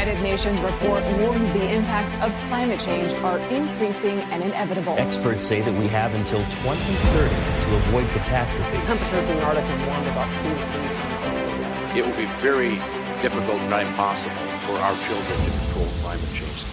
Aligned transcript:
United 0.00 0.22
Nations 0.22 0.58
report 0.60 1.04
warns 1.18 1.52
the 1.52 1.70
impacts 1.70 2.14
of 2.24 2.32
climate 2.48 2.80
change 2.80 3.12
are 3.22 3.38
increasing 3.52 4.18
and 4.32 4.42
inevitable. 4.42 4.94
Experts 4.96 5.44
say 5.44 5.60
that 5.60 5.74
we 5.74 5.88
have 5.88 6.14
until 6.14 6.38
2030 6.38 7.68
to 7.68 7.76
avoid 7.76 8.08
catastrophe. 8.12 8.78
Temperatures 8.86 9.26
in 9.28 9.36
the 9.36 9.42
Arctic 9.42 9.64
have 9.66 9.86
warmed 9.86 10.06
about 10.06 10.32
two 10.40 10.48
to 10.48 10.66
three 10.72 10.88
times. 11.20 11.98
It 11.98 12.06
will 12.06 12.16
be 12.16 12.24
very 12.40 12.76
difficult, 13.20 13.60
not 13.68 13.82
impossible, 13.82 14.34
for 14.64 14.80
our 14.80 14.96
children 15.06 15.38
to 15.44 15.50
control 15.58 15.86
climate 16.00 16.28
change. 16.32 16.70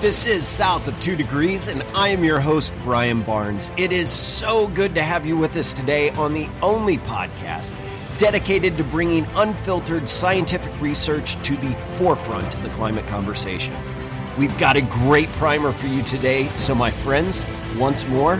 This 0.00 0.26
is 0.26 0.44
South 0.44 0.88
of 0.88 0.98
Two 0.98 1.14
Degrees, 1.14 1.68
and 1.68 1.84
I 1.94 2.08
am 2.08 2.24
your 2.24 2.40
host, 2.40 2.72
Brian 2.82 3.22
Barnes. 3.22 3.70
It 3.76 3.92
is 3.92 4.10
so 4.10 4.66
good 4.66 4.96
to 4.96 5.02
have 5.04 5.24
you 5.24 5.36
with 5.36 5.54
us 5.54 5.72
today 5.72 6.10
on 6.10 6.32
the 6.32 6.48
only 6.60 6.98
podcast 6.98 7.70
dedicated 8.22 8.76
to 8.76 8.84
bringing 8.84 9.26
unfiltered 9.34 10.08
scientific 10.08 10.72
research 10.80 11.34
to 11.42 11.56
the 11.56 11.72
forefront 11.96 12.54
of 12.54 12.62
the 12.62 12.68
climate 12.68 13.04
conversation. 13.08 13.74
We've 14.38 14.56
got 14.58 14.76
a 14.76 14.80
great 14.80 15.28
primer 15.30 15.72
for 15.72 15.88
you 15.88 16.04
today, 16.04 16.46
so 16.50 16.72
my 16.72 16.88
friends, 16.88 17.44
once 17.76 18.06
more, 18.06 18.34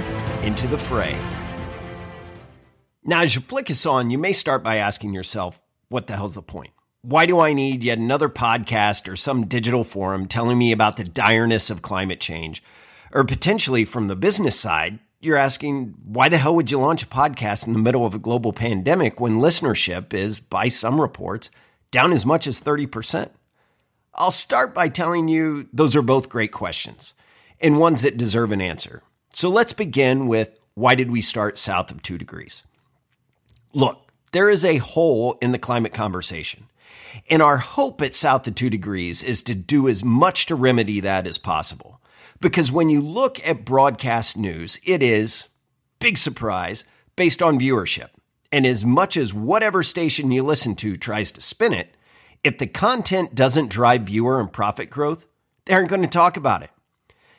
into 0.45 0.69
the 0.69 0.79
fray. 0.79 1.19
Now, 3.03 3.23
as 3.23 3.35
you 3.35 3.41
flick 3.41 3.73
us 3.73 3.85
on, 3.85 4.13
you 4.13 4.19
may 4.19 4.33
start 4.33 4.63
by 4.63 4.77
asking 4.77 5.15
yourself, 5.15 5.61
what 5.89 6.07
the 6.07 6.15
hell's 6.15 6.37
the 6.37 6.43
point? 6.43 6.71
Why 7.01 7.27
do 7.27 7.41
I 7.41 7.53
need 7.53 7.83
yet 7.83 7.99
another 7.99 8.29
podcast 8.29 9.09
or 9.09 9.17
some 9.17 9.49
digital 9.49 9.83
forum 9.83 10.29
telling 10.29 10.59
me 10.59 10.71
about 10.71 10.97
the 10.97 11.03
direness 11.03 11.71
of 11.71 11.83
climate 11.83 12.21
change? 12.21 12.63
Or 13.13 13.25
potentially 13.25 13.85
from 13.85 14.07
the 14.07 14.15
business 14.15 14.57
side, 14.57 15.01
you're 15.23 15.37
asking, 15.37 15.95
why 16.05 16.29
the 16.29 16.37
hell 16.37 16.55
would 16.57 16.71
you 16.71 16.79
launch 16.79 17.05
a 17.05 17.07
podcast 17.07 17.67
in 17.67 17.73
the 17.73 17.79
middle 17.79 18.05
of 18.05 18.13
a 18.13 18.19
global 18.19 18.53
pandemic 18.53 19.21
when 19.21 19.37
listenership 19.37 20.13
is, 20.13 20.41
by 20.41 20.69
some 20.69 21.01
reports, 21.01 21.51
down 21.91 22.13
as 22.13 22.27
much 22.27 22.47
as 22.47 22.61
30%? 22.61 23.31
I'll 24.15 24.33
start 24.33 24.75
by 24.75 24.89
telling 24.89 25.29
you 25.29 25.69
those 25.73 25.97
are 25.97 26.03
both 26.03 26.29
great 26.29 26.53
questions 26.53 27.15
and 27.61 27.79
ones 27.79 28.03
that 28.03 28.17
deserve 28.17 28.53
an 28.53 28.61
answer. 28.61 29.03
So 29.31 29.49
let's 29.49 29.73
begin 29.73 30.27
with 30.27 30.59
why 30.75 30.97
did 30.97 31.11
we 31.11 31.21
start 31.21 31.57
south 31.57 31.91
of 31.91 32.03
two 32.03 32.19
degrees? 32.19 32.65
Look, 33.73 34.11
there 34.33 34.51
is 34.51 34.65
a 34.65 34.79
hole 34.79 35.39
in 35.41 35.53
the 35.53 35.59
climate 35.59 35.95
conversation. 35.95 36.67
And 37.31 37.43
our 37.43 37.59
hope 37.59 38.01
at 38.01 38.15
South 38.15 38.47
of 38.47 38.55
Two 38.55 38.71
Degrees 38.71 39.23
is 39.23 39.43
to 39.43 39.55
do 39.55 39.87
as 39.87 40.03
much 40.03 40.47
to 40.47 40.55
remedy 40.55 41.01
that 41.01 41.27
as 41.27 41.37
possible. 41.37 42.01
Because 42.41 42.73
when 42.73 42.91
you 42.91 43.01
look 43.01 43.47
at 43.47 43.65
broadcast 43.65 44.37
news, 44.37 44.79
it 44.85 45.03
is, 45.03 45.49
big 45.99 46.19
surprise, 46.19 46.85
based 47.17 47.43
on 47.43 47.59
viewership. 47.59 48.09
And 48.51 48.67
as 48.67 48.85
much 48.85 49.17
as 49.17 49.33
whatever 49.33 49.83
station 49.83 50.31
you 50.31 50.43
listen 50.43 50.75
to 50.77 50.97
tries 50.97 51.33
to 51.33 51.41
spin 51.41 51.73
it, 51.73 51.97
if 52.45 52.59
the 52.59 52.67
content 52.67 53.35
doesn't 53.35 53.71
drive 53.71 54.03
viewer 54.03 54.41
and 54.41 54.53
profit 54.53 54.91
growth, 54.91 55.27
they 55.65 55.75
aren't 55.75 55.89
going 55.89 56.03
to 56.03 56.09
talk 56.09 56.37
about 56.37 56.63
it. 56.63 56.71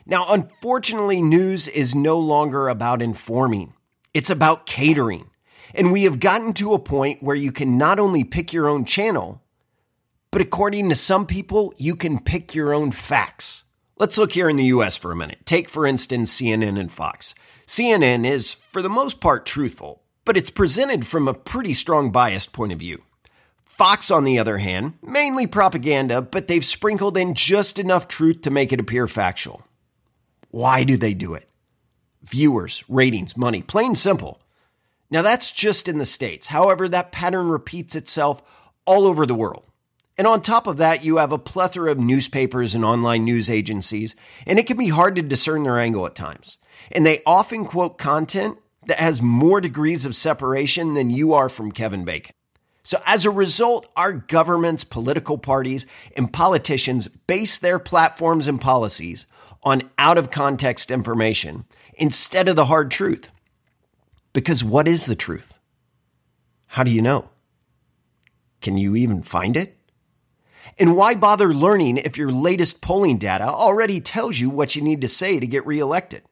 Now, 0.06 0.26
unfortunately, 0.28 1.22
news 1.22 1.68
is 1.68 1.94
no 1.94 2.18
longer 2.18 2.68
about 2.68 3.02
informing, 3.02 3.74
it's 4.12 4.30
about 4.30 4.66
catering. 4.66 5.30
And 5.76 5.90
we 5.90 6.04
have 6.04 6.20
gotten 6.20 6.52
to 6.54 6.72
a 6.72 6.78
point 6.78 7.22
where 7.22 7.34
you 7.34 7.50
can 7.50 7.76
not 7.76 7.98
only 7.98 8.22
pick 8.22 8.52
your 8.52 8.68
own 8.68 8.84
channel, 8.84 9.42
but 10.30 10.40
according 10.40 10.88
to 10.88 10.94
some 10.94 11.26
people, 11.26 11.74
you 11.78 11.96
can 11.96 12.20
pick 12.20 12.54
your 12.54 12.72
own 12.72 12.92
facts. 12.92 13.63
Let's 13.96 14.18
look 14.18 14.32
here 14.32 14.48
in 14.48 14.56
the 14.56 14.64
US 14.64 14.96
for 14.96 15.12
a 15.12 15.16
minute. 15.16 15.46
Take, 15.46 15.68
for 15.68 15.86
instance, 15.86 16.40
CNN 16.40 16.78
and 16.80 16.90
Fox. 16.90 17.32
CNN 17.64 18.26
is, 18.26 18.54
for 18.54 18.82
the 18.82 18.90
most 18.90 19.20
part, 19.20 19.46
truthful, 19.46 20.02
but 20.24 20.36
it's 20.36 20.50
presented 20.50 21.06
from 21.06 21.28
a 21.28 21.34
pretty 21.34 21.74
strong 21.74 22.10
biased 22.10 22.52
point 22.52 22.72
of 22.72 22.80
view. 22.80 23.04
Fox, 23.62 24.10
on 24.10 24.24
the 24.24 24.38
other 24.38 24.58
hand, 24.58 24.94
mainly 25.00 25.46
propaganda, 25.46 26.20
but 26.20 26.48
they've 26.48 26.64
sprinkled 26.64 27.16
in 27.16 27.34
just 27.34 27.78
enough 27.78 28.08
truth 28.08 28.42
to 28.42 28.50
make 28.50 28.72
it 28.72 28.80
appear 28.80 29.06
factual. 29.06 29.64
Why 30.50 30.82
do 30.82 30.96
they 30.96 31.14
do 31.14 31.34
it? 31.34 31.48
Viewers, 32.22 32.82
ratings, 32.88 33.36
money, 33.36 33.62
plain 33.62 33.94
simple. 33.94 34.40
Now 35.08 35.22
that's 35.22 35.52
just 35.52 35.86
in 35.88 35.98
the 35.98 36.06
States. 36.06 36.48
However, 36.48 36.88
that 36.88 37.12
pattern 37.12 37.48
repeats 37.48 37.94
itself 37.94 38.42
all 38.86 39.06
over 39.06 39.24
the 39.24 39.34
world. 39.34 39.64
And 40.16 40.26
on 40.26 40.40
top 40.40 40.66
of 40.66 40.76
that, 40.76 41.04
you 41.04 41.16
have 41.16 41.32
a 41.32 41.38
plethora 41.38 41.90
of 41.90 41.98
newspapers 41.98 42.74
and 42.74 42.84
online 42.84 43.24
news 43.24 43.50
agencies, 43.50 44.14
and 44.46 44.58
it 44.58 44.66
can 44.66 44.76
be 44.76 44.88
hard 44.88 45.16
to 45.16 45.22
discern 45.22 45.64
their 45.64 45.78
angle 45.78 46.06
at 46.06 46.14
times. 46.14 46.58
And 46.92 47.04
they 47.04 47.20
often 47.26 47.64
quote 47.64 47.98
content 47.98 48.58
that 48.86 48.98
has 48.98 49.22
more 49.22 49.60
degrees 49.60 50.04
of 50.04 50.14
separation 50.14 50.94
than 50.94 51.10
you 51.10 51.32
are 51.32 51.48
from 51.48 51.72
Kevin 51.72 52.04
Bacon. 52.04 52.34
So 52.84 53.00
as 53.06 53.24
a 53.24 53.30
result, 53.30 53.86
our 53.96 54.12
governments, 54.12 54.84
political 54.84 55.38
parties, 55.38 55.86
and 56.16 56.32
politicians 56.32 57.08
base 57.08 57.56
their 57.56 57.78
platforms 57.78 58.46
and 58.46 58.60
policies 58.60 59.26
on 59.62 59.90
out 59.98 60.18
of 60.18 60.30
context 60.30 60.90
information 60.90 61.64
instead 61.94 62.46
of 62.46 62.56
the 62.56 62.66
hard 62.66 62.90
truth. 62.90 63.30
Because 64.34 64.62
what 64.62 64.86
is 64.86 65.06
the 65.06 65.16
truth? 65.16 65.58
How 66.66 66.82
do 66.82 66.90
you 66.90 67.00
know? 67.00 67.30
Can 68.60 68.76
you 68.76 68.96
even 68.96 69.22
find 69.22 69.56
it? 69.56 69.78
And 70.78 70.96
why 70.96 71.14
bother 71.14 71.54
learning 71.54 71.98
if 71.98 72.16
your 72.16 72.32
latest 72.32 72.80
polling 72.80 73.18
data 73.18 73.44
already 73.44 74.00
tells 74.00 74.38
you 74.40 74.50
what 74.50 74.74
you 74.74 74.82
need 74.82 75.00
to 75.02 75.08
say 75.08 75.38
to 75.38 75.46
get 75.46 75.66
reelected? 75.66 76.22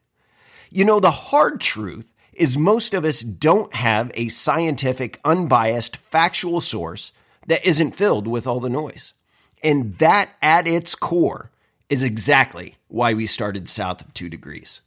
You 0.69 0.85
know, 0.85 0.99
the 0.99 1.11
hard 1.11 1.61
truth 1.61 2.13
is 2.33 2.57
most 2.57 2.93
of 2.93 3.05
us 3.05 3.21
don't 3.21 3.73
have 3.75 4.11
a 4.15 4.27
scientific, 4.27 5.19
unbiased, 5.23 5.97
factual 5.97 6.61
source 6.61 7.11
that 7.47 7.65
isn't 7.65 7.95
filled 7.95 8.27
with 8.27 8.47
all 8.47 8.59
the 8.59 8.69
noise. 8.69 9.13
And 9.63 9.97
that 9.99 10.31
at 10.41 10.67
its 10.67 10.95
core 10.95 11.51
is 11.89 12.03
exactly 12.03 12.75
why 12.87 13.13
we 13.13 13.27
started 13.27 13.69
south 13.69 14.01
of 14.01 14.13
two 14.13 14.29
degrees. 14.29 14.81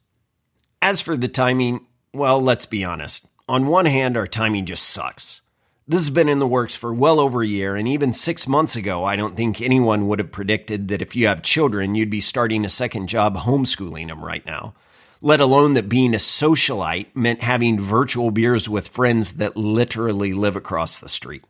As 0.83 1.01
for 1.01 1.17
the 1.17 1.29
timing, 1.29 1.87
well, 2.13 2.41
let's 2.41 2.67
be 2.67 2.85
honest. 2.85 3.27
On 3.49 3.69
one 3.69 3.87
hand, 3.87 4.17
our 4.17 4.27
timing 4.27 4.67
just 4.67 4.89
sucks. 4.89 5.43
This 5.89 6.01
has 6.01 6.11
been 6.11 6.29
in 6.29 6.41
the 6.41 6.49
works 6.49 6.75
for 6.75 6.93
well 6.93 7.21
over 7.21 7.43
a 7.43 7.47
year, 7.47 7.77
and 7.77 7.87
even 7.87 8.13
six 8.13 8.49
months 8.49 8.75
ago, 8.75 9.05
I 9.05 9.15
don't 9.15 9.37
think 9.37 9.61
anyone 9.61 10.09
would 10.09 10.19
have 10.19 10.33
predicted 10.33 10.89
that 10.89 11.01
if 11.01 11.15
you 11.15 11.29
have 11.29 11.43
children, 11.43 11.95
you'd 11.95 12.11
be 12.11 12.21
starting 12.21 12.65
a 12.65 12.69
second 12.69 13.07
job 13.07 13.37
homeschooling 13.37 14.09
them 14.09 14.25
right 14.25 14.45
now. 14.45 14.75
Let 15.21 15.39
alone 15.39 15.75
that 15.75 15.89
being 15.89 16.13
a 16.13 16.17
socialite 16.17 17.15
meant 17.15 17.41
having 17.41 17.79
virtual 17.79 18.33
beers 18.33 18.69
with 18.69 18.89
friends 18.89 19.35
that 19.35 19.57
literally 19.57 20.33
live 20.33 20.57
across 20.57 20.99
the 20.99 21.09
street. 21.09 21.45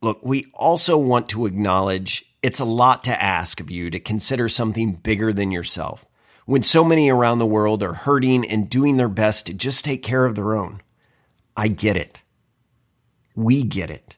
Look, 0.00 0.20
we 0.22 0.46
also 0.54 0.96
want 0.96 1.28
to 1.30 1.46
acknowledge 1.46 2.32
it's 2.42 2.60
a 2.60 2.64
lot 2.64 3.02
to 3.04 3.22
ask 3.22 3.58
of 3.58 3.72
you 3.72 3.90
to 3.90 3.98
consider 3.98 4.48
something 4.48 4.92
bigger 4.92 5.32
than 5.32 5.50
yourself 5.50 6.06
when 6.46 6.62
so 6.62 6.84
many 6.84 7.10
around 7.10 7.40
the 7.40 7.44
world 7.44 7.82
are 7.82 7.94
hurting 7.94 8.48
and 8.48 8.70
doing 8.70 8.98
their 8.98 9.08
best 9.08 9.46
to 9.46 9.52
just 9.52 9.84
take 9.84 10.04
care 10.04 10.26
of 10.26 10.36
their 10.36 10.54
own. 10.54 10.80
I 11.56 11.66
get 11.66 11.96
it. 11.96 12.20
We 13.38 13.62
get 13.62 13.88
it. 13.88 14.16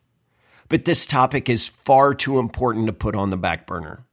But 0.70 0.86
this 0.86 1.04
topic 1.04 1.50
is 1.50 1.69
far 1.69 2.14
too 2.14 2.38
important 2.38 2.86
to 2.86 2.92
put 2.94 3.14
on 3.14 3.28
the 3.28 3.36
back 3.36 3.66
burner. 3.66 4.06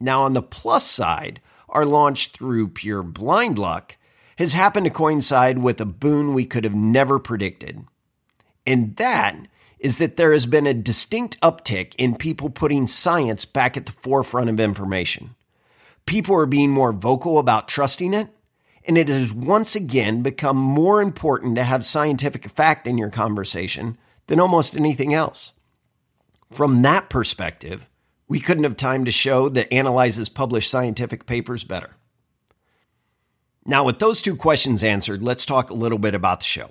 Now, 0.00 0.22
on 0.22 0.32
the 0.32 0.40
plus 0.40 0.86
side, 0.86 1.42
our 1.68 1.84
launch 1.84 2.28
through 2.28 2.68
pure 2.68 3.02
blind 3.02 3.58
luck 3.58 3.98
has 4.38 4.54
happened 4.54 4.86
to 4.86 4.90
coincide 4.90 5.58
with 5.58 5.78
a 5.78 5.84
boon 5.84 6.32
we 6.32 6.46
could 6.46 6.64
have 6.64 6.74
never 6.74 7.18
predicted. 7.18 7.84
And 8.66 8.96
that 8.96 9.36
is 9.78 9.98
that 9.98 10.16
there 10.16 10.32
has 10.32 10.46
been 10.46 10.66
a 10.66 10.72
distinct 10.72 11.38
uptick 11.42 11.94
in 11.96 12.16
people 12.16 12.48
putting 12.48 12.86
science 12.86 13.44
back 13.44 13.76
at 13.76 13.84
the 13.84 13.92
forefront 13.92 14.48
of 14.48 14.58
information. 14.58 15.34
People 16.06 16.34
are 16.34 16.46
being 16.46 16.70
more 16.70 16.94
vocal 16.94 17.38
about 17.38 17.68
trusting 17.68 18.14
it, 18.14 18.28
and 18.84 18.96
it 18.96 19.10
has 19.10 19.34
once 19.34 19.76
again 19.76 20.22
become 20.22 20.56
more 20.56 21.02
important 21.02 21.56
to 21.56 21.64
have 21.64 21.84
scientific 21.84 22.48
fact 22.48 22.86
in 22.86 22.96
your 22.96 23.10
conversation 23.10 23.98
than 24.26 24.40
almost 24.40 24.76
anything 24.76 25.12
else. 25.14 25.52
From 26.50 26.82
that 26.82 27.08
perspective, 27.08 27.88
we 28.28 28.40
couldn't 28.40 28.64
have 28.64 28.76
time 28.76 29.04
to 29.04 29.10
show 29.10 29.48
that 29.48 29.72
analyzes 29.72 30.28
published 30.28 30.70
scientific 30.70 31.26
papers 31.26 31.64
better. 31.64 31.96
Now, 33.66 33.84
with 33.84 33.98
those 33.98 34.22
two 34.22 34.36
questions 34.36 34.82
answered, 34.82 35.22
let's 35.22 35.46
talk 35.46 35.70
a 35.70 35.74
little 35.74 35.98
bit 35.98 36.14
about 36.14 36.40
the 36.40 36.46
show. 36.46 36.70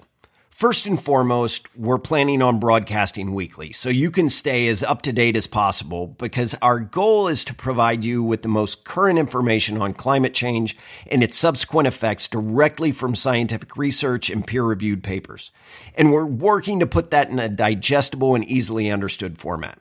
First 0.60 0.88
and 0.88 1.02
foremost, 1.02 1.74
we're 1.74 2.00
planning 2.00 2.42
on 2.42 2.60
broadcasting 2.60 3.34
weekly, 3.34 3.72
so 3.72 3.88
you 3.88 4.12
can 4.12 4.28
stay 4.28 4.68
as 4.68 4.84
up 4.84 5.02
to 5.04 5.14
date 5.14 5.38
as 5.38 5.48
possible 5.48 6.08
because 6.08 6.54
our 6.62 6.82
goal 6.82 7.30
is 7.30 7.46
to 7.46 7.54
provide 7.54 8.04
you 8.04 8.22
with 8.22 8.42
the 8.42 8.50
most 8.50 8.84
current 8.84 9.18
information 9.18 9.78
on 9.78 9.94
climate 9.94 10.34
change 10.34 10.76
and 11.10 11.24
its 11.24 11.38
subsequent 11.38 11.88
effects 11.88 12.28
directly 12.28 12.92
from 12.92 13.16
scientific 13.16 13.78
research 13.78 14.30
and 14.30 14.46
peer 14.46 14.66
reviewed 14.66 15.02
papers. 15.02 15.54
And 15.96 16.12
we're 16.12 16.26
working 16.26 16.82
to 16.82 16.86
put 16.86 17.10
that 17.12 17.30
in 17.30 17.40
a 17.40 17.48
digestible 17.48 18.36
and 18.36 18.44
easily 18.44 18.92
understood 18.92 19.38
format. 19.38 19.80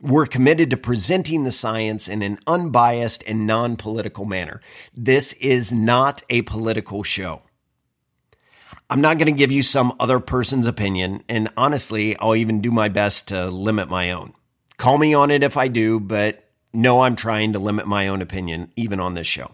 We're 0.00 0.26
committed 0.26 0.70
to 0.70 0.76
presenting 0.76 1.42
the 1.42 1.50
science 1.50 2.06
in 2.06 2.22
an 2.22 2.38
unbiased 2.46 3.24
and 3.26 3.44
non 3.44 3.74
political 3.76 4.24
manner. 4.24 4.60
This 4.94 5.32
is 5.32 5.72
not 5.72 6.22
a 6.30 6.42
political 6.42 7.02
show. 7.02 7.42
I'm 8.92 9.00
not 9.00 9.16
going 9.16 9.32
to 9.32 9.32
give 9.32 9.50
you 9.50 9.62
some 9.62 9.96
other 9.98 10.20
person's 10.20 10.66
opinion, 10.66 11.24
and 11.26 11.48
honestly, 11.56 12.14
I'll 12.18 12.36
even 12.36 12.60
do 12.60 12.70
my 12.70 12.90
best 12.90 13.28
to 13.28 13.46
limit 13.48 13.88
my 13.88 14.10
own. 14.10 14.34
Call 14.76 14.98
me 14.98 15.14
on 15.14 15.30
it 15.30 15.42
if 15.42 15.56
I 15.56 15.68
do, 15.68 15.98
but 15.98 16.44
No, 16.74 17.00
I'm 17.00 17.16
trying 17.16 17.54
to 17.54 17.58
limit 17.58 17.86
my 17.86 18.08
own 18.08 18.20
opinion, 18.20 18.70
even 18.76 19.00
on 19.00 19.14
this 19.14 19.26
show. 19.26 19.52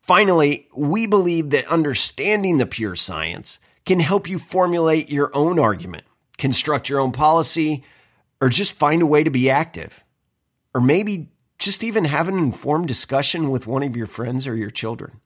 Finally, 0.00 0.68
we 0.74 1.06
believe 1.06 1.50
that 1.50 1.66
understanding 1.66 2.58
the 2.58 2.66
pure 2.66 2.96
science 2.96 3.60
can 3.86 4.00
help 4.00 4.28
you 4.28 4.40
formulate 4.40 5.08
your 5.08 5.30
own 5.34 5.60
argument, 5.60 6.02
construct 6.36 6.88
your 6.88 6.98
own 6.98 7.12
policy, 7.12 7.84
or 8.40 8.48
just 8.48 8.72
find 8.72 9.02
a 9.02 9.06
way 9.06 9.22
to 9.22 9.30
be 9.30 9.50
active. 9.50 10.02
Or 10.74 10.80
maybe 10.80 11.30
just 11.60 11.84
even 11.84 12.06
have 12.06 12.26
an 12.26 12.38
informed 12.38 12.88
discussion 12.88 13.50
with 13.50 13.68
one 13.68 13.84
of 13.84 13.96
your 13.96 14.08
friends 14.08 14.48
or 14.48 14.56
your 14.56 14.70
children. 14.70 15.20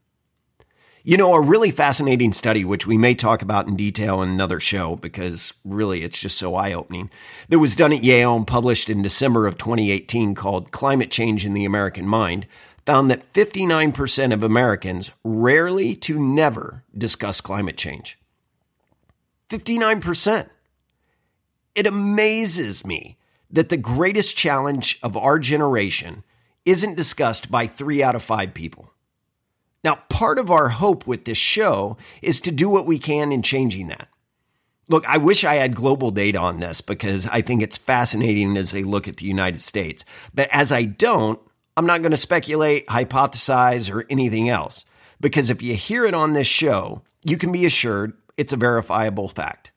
You 1.08 1.16
know, 1.16 1.34
a 1.34 1.40
really 1.40 1.70
fascinating 1.70 2.32
study, 2.32 2.64
which 2.64 2.84
we 2.84 2.98
may 2.98 3.14
talk 3.14 3.40
about 3.40 3.68
in 3.68 3.76
detail 3.76 4.22
in 4.22 4.28
another 4.28 4.58
show 4.58 4.96
because 4.96 5.54
really 5.64 6.02
it's 6.02 6.18
just 6.18 6.36
so 6.36 6.56
eye 6.56 6.72
opening, 6.72 7.10
that 7.48 7.60
was 7.60 7.76
done 7.76 7.92
at 7.92 8.02
Yale 8.02 8.34
and 8.34 8.44
published 8.44 8.90
in 8.90 9.02
December 9.02 9.46
of 9.46 9.56
2018 9.56 10.34
called 10.34 10.72
Climate 10.72 11.12
Change 11.12 11.46
in 11.46 11.54
the 11.54 11.64
American 11.64 12.08
Mind, 12.08 12.48
found 12.84 13.08
that 13.08 13.32
59% 13.32 14.34
of 14.34 14.42
Americans 14.42 15.12
rarely 15.22 15.94
to 15.94 16.18
never 16.18 16.82
discuss 16.98 17.40
climate 17.40 17.76
change. 17.76 18.18
59%. 19.48 20.48
It 21.76 21.86
amazes 21.86 22.84
me 22.84 23.16
that 23.48 23.68
the 23.68 23.76
greatest 23.76 24.36
challenge 24.36 24.98
of 25.04 25.16
our 25.16 25.38
generation 25.38 26.24
isn't 26.64 26.96
discussed 26.96 27.48
by 27.48 27.68
three 27.68 28.02
out 28.02 28.16
of 28.16 28.24
five 28.24 28.54
people. 28.54 28.90
Now, 29.86 30.00
part 30.08 30.40
of 30.40 30.50
our 30.50 30.70
hope 30.70 31.06
with 31.06 31.26
this 31.26 31.38
show 31.38 31.96
is 32.20 32.40
to 32.40 32.50
do 32.50 32.68
what 32.68 32.86
we 32.86 32.98
can 32.98 33.30
in 33.30 33.40
changing 33.40 33.86
that. 33.86 34.08
Look, 34.88 35.08
I 35.08 35.16
wish 35.16 35.44
I 35.44 35.54
had 35.54 35.76
global 35.76 36.10
data 36.10 36.40
on 36.40 36.58
this 36.58 36.80
because 36.80 37.28
I 37.28 37.40
think 37.40 37.62
it's 37.62 37.78
fascinating 37.78 38.56
as 38.56 38.72
they 38.72 38.82
look 38.82 39.06
at 39.06 39.18
the 39.18 39.26
United 39.26 39.62
States. 39.62 40.04
But 40.34 40.48
as 40.50 40.72
I 40.72 40.86
don't, 40.86 41.38
I'm 41.76 41.86
not 41.86 42.00
going 42.00 42.10
to 42.10 42.16
speculate, 42.16 42.88
hypothesize, 42.88 43.94
or 43.94 44.04
anything 44.10 44.48
else. 44.48 44.84
Because 45.20 45.50
if 45.50 45.62
you 45.62 45.76
hear 45.76 46.04
it 46.04 46.14
on 46.14 46.32
this 46.32 46.48
show, 46.48 47.02
you 47.24 47.38
can 47.38 47.52
be 47.52 47.64
assured 47.64 48.14
it's 48.36 48.52
a 48.52 48.56
verifiable 48.56 49.28
fact. 49.28 49.70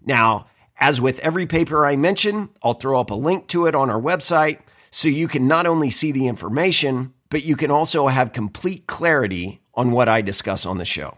Now, 0.00 0.46
as 0.76 1.00
with 1.00 1.18
every 1.24 1.46
paper 1.46 1.84
I 1.84 1.96
mention, 1.96 2.50
I'll 2.62 2.74
throw 2.74 3.00
up 3.00 3.10
a 3.10 3.16
link 3.16 3.48
to 3.48 3.66
it 3.66 3.74
on 3.74 3.90
our 3.90 4.00
website 4.00 4.60
so 4.92 5.08
you 5.08 5.26
can 5.26 5.48
not 5.48 5.66
only 5.66 5.90
see 5.90 6.12
the 6.12 6.28
information, 6.28 7.14
but 7.30 7.44
you 7.44 7.56
can 7.56 7.70
also 7.70 8.08
have 8.08 8.32
complete 8.32 8.86
clarity 8.86 9.62
on 9.72 9.92
what 9.92 10.08
I 10.08 10.20
discuss 10.20 10.66
on 10.66 10.78
the 10.78 10.84
show. 10.84 11.16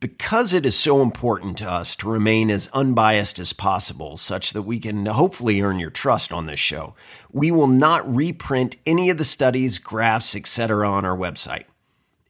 Because 0.00 0.52
it 0.52 0.66
is 0.66 0.76
so 0.76 1.00
important 1.00 1.56
to 1.58 1.70
us 1.70 1.94
to 1.96 2.10
remain 2.10 2.50
as 2.50 2.68
unbiased 2.74 3.38
as 3.38 3.52
possible, 3.52 4.16
such 4.16 4.52
that 4.52 4.62
we 4.62 4.80
can 4.80 5.06
hopefully 5.06 5.60
earn 5.60 5.78
your 5.78 5.90
trust 5.90 6.32
on 6.32 6.46
this 6.46 6.58
show, 6.58 6.96
we 7.30 7.52
will 7.52 7.68
not 7.68 8.12
reprint 8.12 8.76
any 8.84 9.10
of 9.10 9.18
the 9.18 9.24
studies, 9.24 9.78
graphs, 9.78 10.34
etc. 10.34 10.90
on 10.90 11.04
our 11.04 11.16
website. 11.16 11.64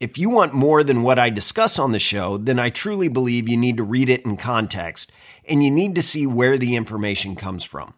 If 0.00 0.18
you 0.18 0.28
want 0.28 0.52
more 0.52 0.84
than 0.84 1.02
what 1.02 1.18
I 1.18 1.30
discuss 1.30 1.78
on 1.78 1.92
the 1.92 1.98
show, 1.98 2.36
then 2.36 2.58
I 2.58 2.68
truly 2.68 3.08
believe 3.08 3.48
you 3.48 3.56
need 3.56 3.78
to 3.78 3.84
read 3.84 4.10
it 4.10 4.26
in 4.26 4.36
context 4.36 5.10
and 5.48 5.64
you 5.64 5.70
need 5.70 5.94
to 5.94 6.02
see 6.02 6.26
where 6.26 6.58
the 6.58 6.76
information 6.76 7.36
comes 7.36 7.64
from. 7.64 7.94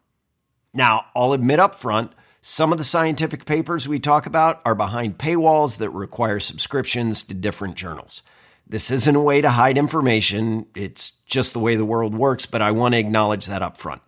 Now, 0.72 1.06
I'll 1.16 1.32
admit 1.32 1.58
up 1.58 1.74
front, 1.74 2.12
some 2.46 2.72
of 2.72 2.76
the 2.76 2.84
scientific 2.84 3.46
papers 3.46 3.88
we 3.88 3.98
talk 3.98 4.26
about 4.26 4.60
are 4.66 4.74
behind 4.74 5.16
paywalls 5.16 5.78
that 5.78 5.88
require 5.88 6.38
subscriptions 6.38 7.22
to 7.24 7.32
different 7.32 7.74
journals. 7.74 8.22
This 8.66 8.90
isn't 8.90 9.16
a 9.16 9.20
way 9.22 9.40
to 9.40 9.48
hide 9.48 9.78
information, 9.78 10.66
it's 10.74 11.12
just 11.24 11.54
the 11.54 11.58
way 11.58 11.74
the 11.74 11.86
world 11.86 12.14
works, 12.14 12.44
but 12.44 12.60
I 12.60 12.70
want 12.70 12.92
to 12.92 12.98
acknowledge 12.98 13.46
that 13.46 13.62
up 13.62 13.78
front. 13.78 14.02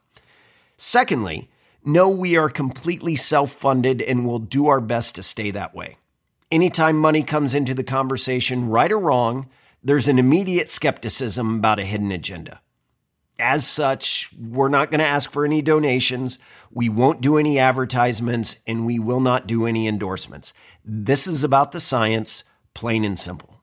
Secondly, 0.77 1.49
know 1.83 2.11
we 2.11 2.37
are 2.37 2.51
completely 2.51 3.17
self 3.17 3.53
funded 3.53 4.03
and 4.03 4.27
will 4.27 4.39
do 4.39 4.67
our 4.67 4.83
best 4.83 5.15
to 5.15 5.23
stay 5.23 5.51
that 5.53 5.75
way. 5.75 5.97
Anytime 6.51 6.99
money 6.99 7.23
comes 7.23 7.55
into 7.55 7.73
the 7.73 7.83
conversation, 7.83 8.69
right 8.69 8.93
or 8.93 8.99
wrong, 8.99 9.49
there's 9.83 10.09
an 10.09 10.19
immediate 10.19 10.69
skepticism 10.69 11.57
about 11.57 11.79
a 11.79 11.87
hidden 11.87 12.13
agenda. 12.13 12.61
As 13.39 13.67
such, 13.67 14.31
we're 14.39 14.69
not 14.71 14.91
going 14.91 15.01
to 15.01 15.07
ask 15.07 15.31
for 15.31 15.45
any 15.45 15.61
donations. 15.61 16.39
We 16.71 16.89
won't 16.89 17.21
do 17.21 17.37
any 17.37 17.59
advertisements 17.59 18.61
and 18.67 18.87
we 18.87 18.99
will 18.99 19.21
not 19.21 19.47
do 19.47 19.67
any 19.67 19.87
endorsements. 19.87 20.55
This 20.85 21.27
is 21.27 21.45
about 21.45 21.73
the 21.73 21.81
science, 21.81 22.45
plain 22.73 23.05
and 23.05 23.19
simple. 23.19 23.57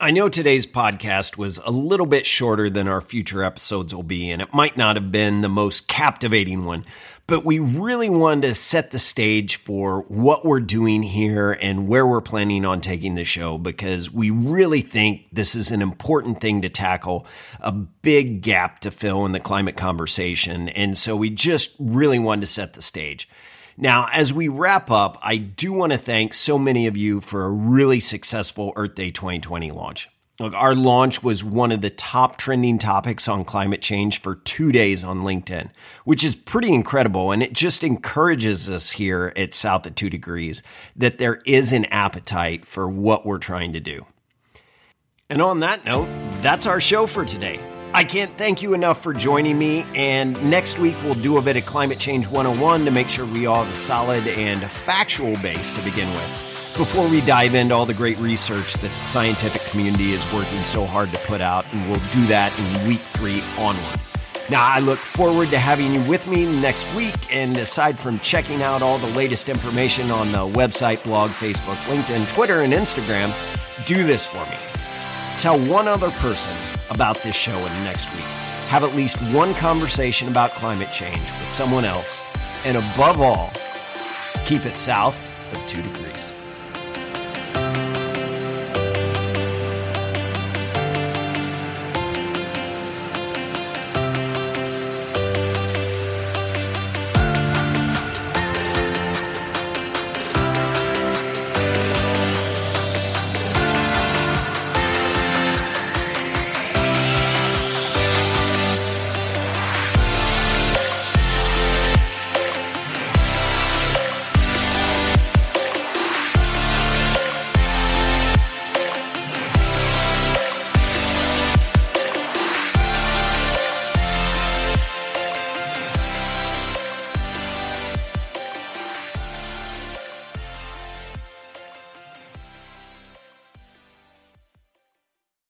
I 0.00 0.12
know 0.12 0.28
today's 0.28 0.64
podcast 0.64 1.36
was 1.36 1.58
a 1.64 1.72
little 1.72 2.06
bit 2.06 2.24
shorter 2.24 2.70
than 2.70 2.86
our 2.86 3.00
future 3.00 3.42
episodes 3.42 3.92
will 3.92 4.04
be, 4.04 4.30
and 4.30 4.40
it 4.40 4.54
might 4.54 4.76
not 4.76 4.94
have 4.94 5.10
been 5.10 5.40
the 5.40 5.48
most 5.48 5.88
captivating 5.88 6.64
one, 6.64 6.84
but 7.28 7.44
we 7.44 7.58
really 7.58 8.08
wanted 8.08 8.48
to 8.48 8.54
set 8.54 8.90
the 8.90 8.98
stage 8.98 9.56
for 9.56 10.00
what 10.08 10.46
we're 10.46 10.60
doing 10.60 11.02
here 11.02 11.52
and 11.52 11.86
where 11.86 12.06
we're 12.06 12.22
planning 12.22 12.64
on 12.64 12.80
taking 12.80 13.16
the 13.16 13.24
show 13.24 13.58
because 13.58 14.10
we 14.10 14.30
really 14.30 14.80
think 14.80 15.26
this 15.30 15.54
is 15.54 15.70
an 15.70 15.82
important 15.82 16.40
thing 16.40 16.62
to 16.62 16.70
tackle, 16.70 17.26
a 17.60 17.70
big 17.70 18.40
gap 18.40 18.80
to 18.80 18.90
fill 18.90 19.26
in 19.26 19.32
the 19.32 19.40
climate 19.40 19.76
conversation. 19.76 20.70
And 20.70 20.96
so 20.96 21.14
we 21.14 21.28
just 21.28 21.76
really 21.78 22.18
wanted 22.18 22.40
to 22.40 22.46
set 22.46 22.72
the 22.72 22.82
stage. 22.82 23.28
Now, 23.76 24.08
as 24.10 24.32
we 24.32 24.48
wrap 24.48 24.90
up, 24.90 25.18
I 25.22 25.36
do 25.36 25.74
want 25.74 25.92
to 25.92 25.98
thank 25.98 26.32
so 26.32 26.58
many 26.58 26.86
of 26.86 26.96
you 26.96 27.20
for 27.20 27.44
a 27.44 27.50
really 27.50 28.00
successful 28.00 28.72
Earth 28.74 28.94
Day 28.94 29.10
2020 29.10 29.70
launch. 29.70 30.08
Look, 30.40 30.54
our 30.54 30.76
launch 30.76 31.20
was 31.20 31.42
one 31.42 31.72
of 31.72 31.80
the 31.80 31.90
top 31.90 32.36
trending 32.36 32.78
topics 32.78 33.26
on 33.26 33.44
climate 33.44 33.82
change 33.82 34.20
for 34.20 34.36
two 34.36 34.70
days 34.70 35.02
on 35.02 35.22
LinkedIn, 35.22 35.70
which 36.04 36.22
is 36.22 36.36
pretty 36.36 36.72
incredible. 36.72 37.32
And 37.32 37.42
it 37.42 37.52
just 37.52 37.82
encourages 37.82 38.70
us 38.70 38.92
here 38.92 39.32
at 39.34 39.52
South 39.52 39.84
of 39.84 39.96
Two 39.96 40.08
Degrees 40.08 40.62
that 40.94 41.18
there 41.18 41.42
is 41.44 41.72
an 41.72 41.86
appetite 41.86 42.64
for 42.64 42.88
what 42.88 43.26
we're 43.26 43.38
trying 43.38 43.72
to 43.72 43.80
do. 43.80 44.06
And 45.28 45.42
on 45.42 45.58
that 45.60 45.84
note, 45.84 46.08
that's 46.40 46.66
our 46.66 46.80
show 46.80 47.08
for 47.08 47.24
today. 47.24 47.58
I 47.92 48.04
can't 48.04 48.36
thank 48.38 48.62
you 48.62 48.74
enough 48.74 49.02
for 49.02 49.12
joining 49.12 49.58
me. 49.58 49.84
And 49.96 50.40
next 50.48 50.78
week, 50.78 50.94
we'll 51.02 51.14
do 51.14 51.38
a 51.38 51.42
bit 51.42 51.56
of 51.56 51.66
Climate 51.66 51.98
Change 51.98 52.28
101 52.28 52.84
to 52.84 52.92
make 52.92 53.08
sure 53.08 53.26
we 53.26 53.46
all 53.46 53.64
have 53.64 53.72
a 53.72 53.76
solid 53.76 54.24
and 54.28 54.62
factual 54.62 55.34
base 55.38 55.72
to 55.72 55.82
begin 55.82 56.08
with. 56.08 56.47
Before 56.78 57.08
we 57.08 57.20
dive 57.22 57.56
into 57.56 57.74
all 57.74 57.86
the 57.86 57.92
great 57.92 58.16
research 58.20 58.74
that 58.74 58.82
the 58.82 59.04
scientific 59.04 59.62
community 59.62 60.12
is 60.12 60.24
working 60.32 60.60
so 60.60 60.84
hard 60.84 61.10
to 61.10 61.18
put 61.26 61.40
out, 61.40 61.66
and 61.72 61.90
we'll 61.90 61.98
do 62.12 62.24
that 62.26 62.56
in 62.56 62.88
week 62.88 63.00
three 63.00 63.42
onward. 63.58 64.00
Now, 64.48 64.64
I 64.64 64.78
look 64.78 65.00
forward 65.00 65.48
to 65.48 65.58
having 65.58 65.92
you 65.92 66.00
with 66.08 66.28
me 66.28 66.46
next 66.60 66.86
week. 66.94 67.16
And 67.34 67.56
aside 67.56 67.98
from 67.98 68.20
checking 68.20 68.62
out 68.62 68.80
all 68.80 68.98
the 68.98 69.16
latest 69.16 69.48
information 69.48 70.12
on 70.12 70.30
the 70.30 70.46
website, 70.56 71.02
blog, 71.02 71.30
Facebook, 71.30 71.74
LinkedIn, 71.92 72.32
Twitter, 72.32 72.60
and 72.60 72.72
Instagram, 72.72 73.34
do 73.84 74.04
this 74.04 74.24
for 74.28 74.44
me. 74.48 74.56
Tell 75.40 75.58
one 75.68 75.88
other 75.88 76.10
person 76.12 76.56
about 76.90 77.18
this 77.24 77.34
show 77.34 77.56
in 77.56 77.72
the 77.72 77.84
next 77.84 78.08
week. 78.14 78.24
Have 78.68 78.84
at 78.84 78.94
least 78.94 79.20
one 79.34 79.52
conversation 79.54 80.28
about 80.28 80.52
climate 80.52 80.92
change 80.92 81.18
with 81.18 81.48
someone 81.48 81.84
else. 81.84 82.22
And 82.64 82.76
above 82.76 83.20
all, 83.20 83.50
keep 84.46 84.64
it 84.64 84.74
south 84.74 85.16
of 85.52 85.66
two 85.66 85.82
degrees. 85.82 86.32